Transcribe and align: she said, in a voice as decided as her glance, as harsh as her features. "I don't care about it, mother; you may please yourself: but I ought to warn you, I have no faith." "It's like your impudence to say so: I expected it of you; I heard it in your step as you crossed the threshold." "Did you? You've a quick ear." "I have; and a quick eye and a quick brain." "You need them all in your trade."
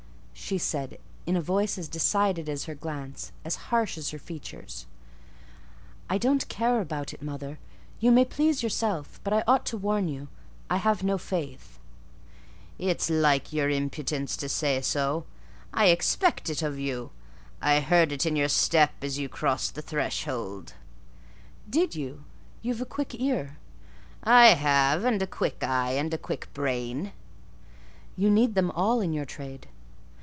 she 0.33 0.57
said, 0.57 0.99
in 1.25 1.37
a 1.37 1.41
voice 1.41 1.77
as 1.77 1.87
decided 1.87 2.49
as 2.49 2.65
her 2.65 2.75
glance, 2.75 3.31
as 3.45 3.55
harsh 3.69 3.97
as 3.97 4.09
her 4.09 4.17
features. 4.19 4.85
"I 6.09 6.17
don't 6.17 6.45
care 6.49 6.81
about 6.81 7.13
it, 7.13 7.21
mother; 7.21 7.57
you 8.01 8.11
may 8.11 8.25
please 8.25 8.61
yourself: 8.61 9.21
but 9.23 9.31
I 9.31 9.45
ought 9.47 9.65
to 9.67 9.77
warn 9.77 10.09
you, 10.09 10.27
I 10.69 10.75
have 10.77 11.03
no 11.03 11.17
faith." 11.17 11.79
"It's 12.77 13.09
like 13.09 13.53
your 13.53 13.69
impudence 13.69 14.35
to 14.37 14.49
say 14.49 14.81
so: 14.81 15.25
I 15.73 15.85
expected 15.85 16.57
it 16.57 16.63
of 16.65 16.77
you; 16.77 17.11
I 17.61 17.79
heard 17.79 18.11
it 18.11 18.25
in 18.25 18.35
your 18.35 18.49
step 18.49 18.91
as 19.03 19.17
you 19.17 19.29
crossed 19.29 19.75
the 19.75 19.81
threshold." 19.81 20.73
"Did 21.69 21.95
you? 21.95 22.25
You've 22.61 22.81
a 22.81 22.85
quick 22.97 23.15
ear." 23.21 23.57
"I 24.21 24.47
have; 24.47 25.05
and 25.05 25.21
a 25.21 25.27
quick 25.27 25.63
eye 25.63 25.91
and 25.93 26.13
a 26.13 26.17
quick 26.17 26.49
brain." 26.53 27.13
"You 28.17 28.29
need 28.29 28.55
them 28.55 28.69
all 28.71 28.99
in 28.99 29.13
your 29.13 29.25
trade." 29.25 29.69